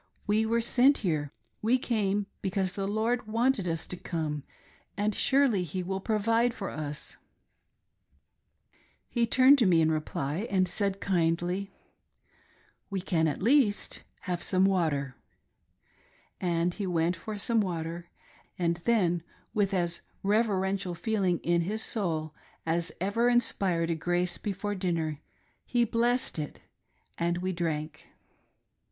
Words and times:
We 0.25 0.47
were 0.47 0.61
sent 0.61 0.97
here; 1.05 1.31
we 1.61 1.77
came 1.77 2.25
because 2.41 2.73
the 2.73 2.87
Lord 2.87 3.27
wanted 3.27 3.67
us 3.67 3.85
to 3.85 3.95
come, 3.95 4.41
and 4.97 5.13
surely 5.13 5.63
He 5.63 5.83
will 5.83 5.99
provide 5.99 6.55
for 6.55 6.71
us!" 6.71 7.17
He 9.09 9.27
turned 9.27 9.59
to 9.59 9.67
me 9.67 9.79
in 9.79 9.91
reply, 9.91 10.47
and 10.49 10.67
said 10.67 11.01
kindly," 11.01 11.71
We 12.89 12.99
can 12.99 13.27
at 13.27 13.43
least 13.43 14.01
have 14.21 14.41
some 14.41 14.65
water," 14.65 15.17
and 16.39 16.73
he 16.73 16.87
went 16.87 17.15
for 17.15 17.37
some 17.37 17.61
water, 17.61 18.09
and 18.57 18.77
then 18.85 19.21
with 19.53 19.71
as 19.71 20.01
reverential 20.23 20.95
feeling 20.95 21.37
in 21.43 21.61
his 21.61 21.83
soul 21.83 22.33
as 22.65 22.91
ever 22.99 23.29
inspired 23.29 23.91
a 23.91 23.95
grace 23.95 24.39
before 24.39 24.73
dinner, 24.73 25.19
he 25.63 25.83
blessed 25.83 26.39
it, 26.39 26.59
and 27.19 27.37
we 27.37 27.53
drank. 27.53 28.07